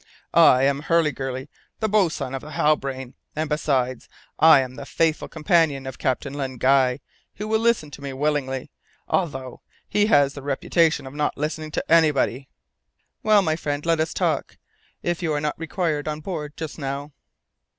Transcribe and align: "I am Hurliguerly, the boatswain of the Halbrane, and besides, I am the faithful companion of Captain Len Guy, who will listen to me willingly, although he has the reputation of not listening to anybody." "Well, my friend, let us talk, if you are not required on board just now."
"I 0.33 0.63
am 0.63 0.81
Hurliguerly, 0.81 1.47
the 1.79 1.87
boatswain 1.87 2.33
of 2.33 2.41
the 2.41 2.53
Halbrane, 2.53 3.13
and 3.35 3.47
besides, 3.47 4.09
I 4.39 4.61
am 4.61 4.73
the 4.73 4.83
faithful 4.83 5.27
companion 5.27 5.85
of 5.85 5.99
Captain 5.99 6.33
Len 6.33 6.57
Guy, 6.57 7.01
who 7.35 7.47
will 7.47 7.59
listen 7.59 7.91
to 7.91 8.01
me 8.01 8.11
willingly, 8.11 8.71
although 9.07 9.61
he 9.87 10.07
has 10.07 10.33
the 10.33 10.41
reputation 10.41 11.05
of 11.05 11.13
not 11.13 11.37
listening 11.37 11.69
to 11.73 11.85
anybody." 11.87 12.49
"Well, 13.21 13.43
my 13.43 13.55
friend, 13.55 13.85
let 13.85 13.99
us 13.99 14.11
talk, 14.11 14.57
if 15.03 15.21
you 15.21 15.33
are 15.33 15.39
not 15.39 15.59
required 15.59 16.07
on 16.07 16.21
board 16.21 16.57
just 16.57 16.79
now." 16.79 17.11